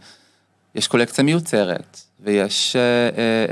[0.75, 3.45] יש קולקציה מיוצרת, ויש, אה, אה,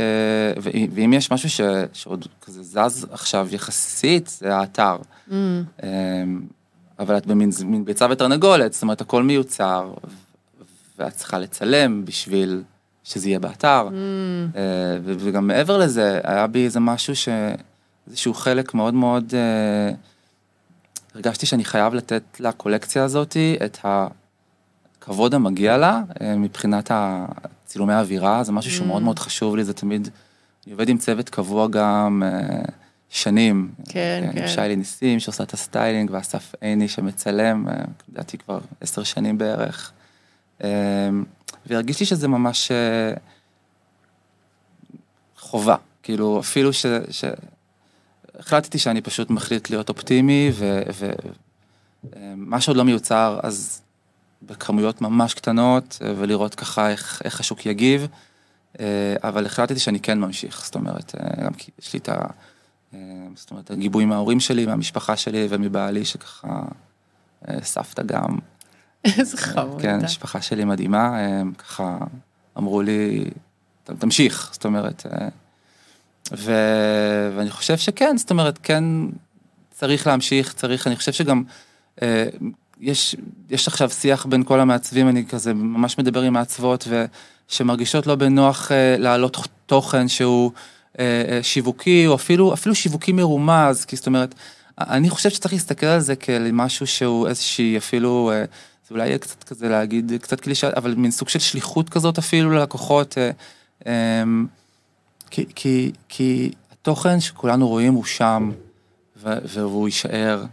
[0.73, 1.61] אה, ואם יש משהו ש,
[1.93, 4.97] שעוד כזה זז עכשיו יחסית, זה האתר.
[5.29, 5.31] Mm.
[5.33, 6.41] אמ,
[6.99, 9.93] אבל את במין מין ביצה ותרנגולת, זאת אומרת, הכל מיוצר,
[10.99, 12.63] ואת צריכה לצלם בשביל
[13.03, 13.87] שזה יהיה באתר.
[13.89, 14.57] Mm.
[15.03, 17.29] וגם מעבר לזה, היה בי איזה משהו ש...
[18.07, 19.33] איזשהו חלק מאוד מאוד...
[21.15, 23.77] הרגשתי שאני חייב לתת לקולקציה הזאת את
[25.05, 26.91] הכבוד המגיע לה אה, מבחינת
[27.65, 29.05] צילומי האווירה, זה משהו שהוא מאוד mm.
[29.05, 30.09] מאוד חשוב לי, זה תמיד,
[30.65, 32.61] אני עובד עם צוות קבוע גם אה,
[33.09, 33.71] שנים.
[33.89, 34.41] כן, אה, כן.
[34.41, 37.65] עם שי לי ניסים שעושה את הסטיילינג ואסף עיני שמצלם,
[38.09, 39.91] לדעתי כבר עשר שנים בערך.
[41.65, 42.71] והרגישתי שזה ממש
[45.37, 46.85] חובה, כאילו אפילו ש...
[47.11, 47.25] ש...
[48.39, 50.51] החלטתי שאני פשוט מחליט להיות אופטימי,
[52.15, 53.81] ומה שעוד לא מיוצר, אז
[54.45, 58.07] בכמויות ממש קטנות, ולראות ככה איך, איך השוק יגיב,
[59.23, 62.09] אבל החלטתי שאני כן ממשיך, זאת אומרת, גם כי יש לי את
[63.35, 66.63] זאת אומרת, הגיבוי מההורים שלי, מהמשפחה שלי ומבעלי, שככה,
[67.49, 68.37] אה, סבתא גם.
[69.17, 69.81] איזה חמוד.
[69.81, 71.97] כן, המשפחה שלי מדהימה, הם ככה
[72.57, 73.23] אמרו לי,
[73.83, 75.27] תמשיך, זאת אומרת, אה,
[76.37, 76.51] ו...
[77.37, 78.83] ואני חושב שכן, זאת אומרת, כן
[79.71, 81.43] צריך להמשיך, צריך, אני חושב שגם
[82.01, 82.25] אה,
[82.79, 83.15] יש,
[83.49, 86.87] יש עכשיו שיח בין כל המעצבים, אני כזה ממש מדבר עם מעצבות,
[87.49, 90.51] ושמרגישות לא בנוח להעלות תוכן שהוא
[91.41, 94.35] שיווקי, או אפילו, אפילו שיווקי מרומז, כי זאת אומרת,
[94.79, 98.45] אני חושב שצריך להסתכל על זה כאל משהו שהוא איזושהי אפילו, אה,
[98.87, 102.51] זה אולי יהיה קצת כזה להגיד, קצת קלישה, אבל מין סוג של שליחות כזאת אפילו
[102.51, 103.17] ללקוחות.
[103.17, 103.31] אה,
[103.85, 104.45] אמ,
[105.31, 108.51] כי, כי, כי התוכן שכולנו רואים הוא שם,
[109.23, 110.43] והוא יישאר,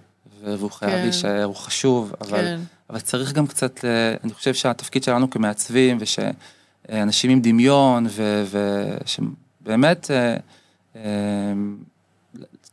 [0.45, 1.03] והוא חייב כן.
[1.03, 2.61] להישאר, הוא חשוב, אבל, כן.
[2.91, 8.07] אבל צריך גם קצת, אה, אני חושב שהתפקיד שלנו כמעצבים, ושאנשים עם דמיון,
[9.05, 10.11] ושבאמת,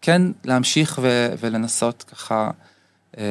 [0.02, 2.50] כן להמשיך ו, ולנסות ככה
[3.18, 3.24] אה,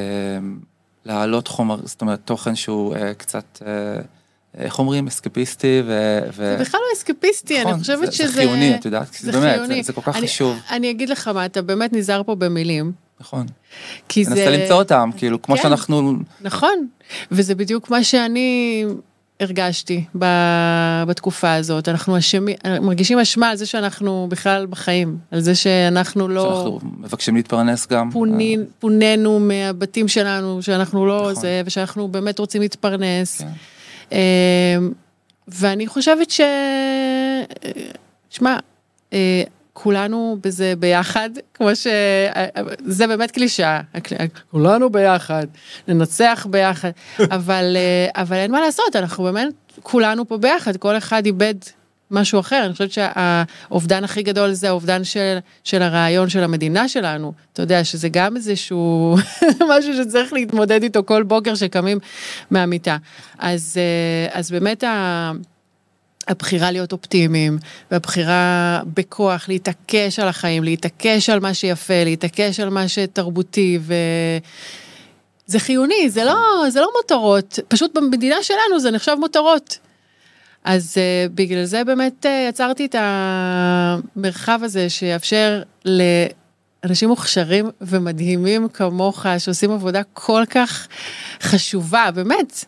[1.05, 4.01] להעלות חומר, זאת אומרת תוכן שהוא אה, קצת, אה,
[4.55, 6.19] איך אומרים, אסקפיסטי ו...
[6.29, 6.57] ו...
[6.59, 8.29] זה בכלל לא אסקפיסטי, נכון, אני חושבת זה, שזה...
[8.29, 9.83] זה חיוני, את יודעת, זה באמת, חיוני.
[9.83, 10.59] זה, זה כל כך אני, חשוב.
[10.71, 12.93] אני אגיד לך מה, אתה באמת נזהר פה במילים.
[13.21, 13.47] נכון.
[14.09, 14.31] כי זה...
[14.31, 16.13] ננסה למצוא אותם, כאילו, כמו כן, שאנחנו...
[16.41, 16.87] נכון,
[17.31, 18.85] וזה בדיוק מה שאני
[19.41, 20.05] הרגשתי
[21.07, 21.89] בתקופה הזאת.
[21.89, 26.43] אנחנו אשמים, מרגישים אשמה על זה שאנחנו בכלל בחיים, על זה שאנחנו לא...
[26.43, 28.11] שאנחנו מבקשים להתפרנס גם.
[28.11, 31.35] פונין, פונינו מהבתים שלנו, שאנחנו לא נכון.
[31.35, 33.41] זה, ושאנחנו באמת רוצים להתפרנס.
[33.41, 33.49] כן.
[34.13, 34.93] אמ,
[35.49, 36.41] ואני חושבת ש...
[38.31, 38.57] שמע,
[39.13, 39.43] אה,
[39.83, 41.87] כולנו בזה ביחד, כמו ש...
[42.85, 43.81] זה באמת קלישאה,
[44.51, 45.47] כולנו ביחד,
[45.89, 46.91] ננצח ביחד,
[47.37, 51.55] אבל, אה, אבל אין מה לעשות, אנחנו באמת, כולנו פה ביחד, כל אחד איבד
[52.11, 57.33] משהו אחר, אני חושבת שהאובדן הכי גדול זה האובדן של, של הרעיון של המדינה שלנו,
[57.53, 59.17] אתה יודע שזה גם איזשהו
[59.71, 61.99] משהו שצריך להתמודד איתו כל בוקר שקמים
[62.51, 62.97] מהמיטה.
[63.39, 65.33] אז, אה, אז באמת ה...
[66.29, 67.59] הבחירה להיות אופטימיים,
[67.91, 73.95] והבחירה בכוח להתעקש על החיים, להתעקש על מה שיפה, להתעקש על מה שתרבותי, ו...
[75.49, 76.37] זה חיוני, זה לא,
[76.69, 79.79] זה לא מותרות, פשוט במדינה שלנו זה נחשב מותרות.
[80.65, 89.27] אז uh, בגלל זה באמת uh, יצרתי את המרחב הזה שיאפשר לאנשים מוכשרים ומדהימים כמוך,
[89.39, 90.89] שעושים עבודה כל כך
[91.43, 92.65] חשובה, באמת,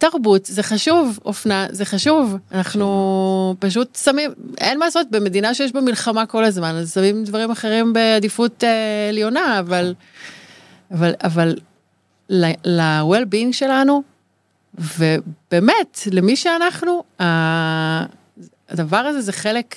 [0.00, 5.80] תרבות זה חשוב, אופנה זה חשוב, אנחנו פשוט שמים, אין מה לעשות, במדינה שיש בה
[5.80, 9.94] מלחמה כל הזמן, אז שמים דברים אחרים בעדיפות אה, עליונה, אבל,
[10.90, 11.56] אבל, אבל
[12.30, 14.02] ל-well-being שלנו,
[14.74, 17.02] ובאמת, למי שאנחנו,
[18.68, 19.74] הדבר הזה זה חלק,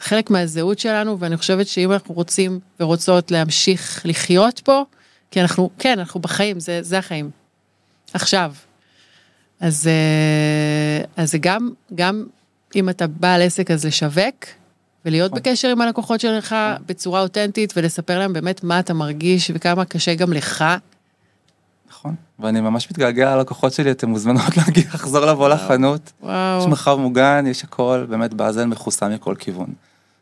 [0.00, 4.84] חלק מהזהות שלנו, ואני חושבת שאם אנחנו רוצים ורוצות להמשיך לחיות פה,
[5.30, 7.30] כי אנחנו, כן, אנחנו בחיים, זה, זה החיים.
[8.14, 8.52] עכשיו.
[9.60, 12.24] אז, אה, אז זה גם, גם
[12.76, 14.46] אם אתה בעל עסק אז לשווק,
[15.04, 15.42] ולהיות נכון.
[15.42, 16.86] בקשר עם הלקוחות שלך נכון.
[16.86, 20.64] בצורה אותנטית, ולספר להם באמת מה אתה מרגיש וכמה קשה גם לך.
[21.90, 26.12] נכון, ואני ממש מתגעגע ללקוחות שלי, אתם מוזמנות להגיע, לחזור לבוא לחנות.
[26.22, 26.60] וואו.
[26.60, 29.66] יש מרחב מוגן, יש הכל, באמת באזן מחוסן מכל כיוון.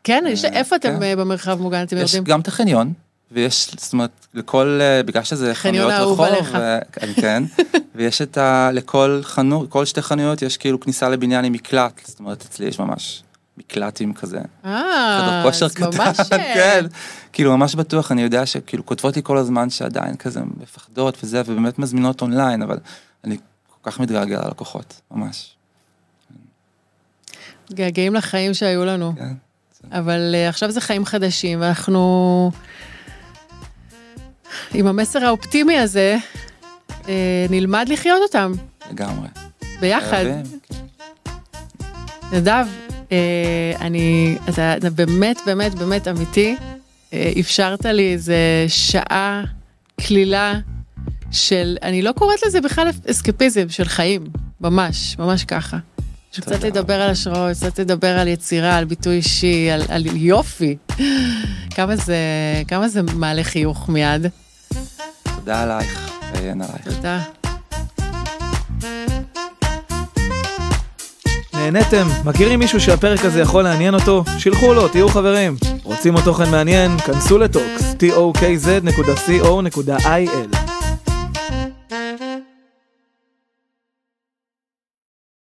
[0.03, 1.03] כן, יש, אה, איפה אתם כן.
[1.03, 2.23] אה, במרחב מוגן, אתם יודעים?
[2.23, 2.93] יש גם את החניון,
[3.31, 6.19] ויש, זאת אומרת, לכל, אה, בגלל שזה חנויות רחוב,
[6.53, 6.79] ו...
[7.15, 7.43] כן,
[7.95, 8.69] ויש את ה...
[8.73, 12.79] לכל חנות, כל שתי חנויות יש כאילו כניסה לבניין עם מקלט, זאת אומרת, אצלי יש
[12.79, 13.23] ממש
[13.57, 14.39] מקלטים כזה.
[14.65, 16.17] אה, אז ממש...
[16.55, 16.85] כן,
[17.33, 21.79] כאילו ממש בטוח, אני יודע שכאילו כותבות לי כל הזמן שעדיין כזה מפחדות וזה, ובאמת
[21.79, 22.77] מזמינות אונליין, אבל
[23.23, 23.37] אני
[23.67, 25.55] כל כך מתגעגע ללקוחות, ממש.
[27.73, 29.13] געגעים לחיים שהיו לנו.
[29.17, 29.33] כן.
[29.91, 32.51] אבל uh, עכשיו זה חיים חדשים, ואנחנו...
[34.73, 36.17] עם המסר האופטימי הזה,
[37.09, 38.51] אה, נלמד לחיות אותם.
[38.91, 39.27] לגמרי.
[39.79, 40.25] ביחד.
[42.31, 42.65] נדב,
[43.11, 46.55] אה, אני, אתה, אתה באמת באמת באמת אמיתי,
[47.13, 49.43] אה, אפשרת לי איזה שעה
[50.07, 50.59] כלילה
[51.31, 54.23] של, אני לא קוראת לזה בכלל אסקפיזם של חיים,
[54.61, 55.77] ממש, ממש ככה.
[56.41, 60.77] קצת לדבר על השראות, קצת לדבר על יצירה, על ביטוי אישי, על, על יופי.
[61.75, 62.17] כמה זה,
[62.67, 64.27] כמה זה מעלה חיוך מיד.
[65.47, 66.83] תודה עלייך, ועיין עלייך.
[66.83, 67.19] תודה.
[71.53, 72.07] נהניתם?
[72.25, 74.23] מכירים מישהו שהפרק הזה יכול לעניין אותו?
[74.37, 75.55] שילחו לו, תהיו חברים.
[75.83, 76.97] רוצים עוד תוכן מעניין?
[76.97, 78.87] כנסו לטוקס, tokz.co.il